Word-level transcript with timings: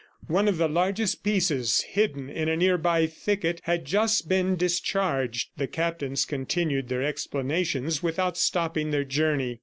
One 0.25 0.47
of 0.47 0.57
the 0.57 0.67
largest 0.67 1.23
pieces, 1.23 1.81
hidden 1.87 2.27
in 2.27 2.47
the 2.49 2.57
nearby 2.57 3.05
thicket, 3.05 3.61
had 3.65 3.85
just 3.85 4.27
been 4.27 4.55
discharged. 4.55 5.51
The 5.57 5.67
captains 5.67 6.25
continued 6.25 6.89
their 6.89 7.03
explanations 7.03 8.01
without 8.01 8.35
stopping 8.35 8.89
their 8.89 9.03
journey. 9.05 9.59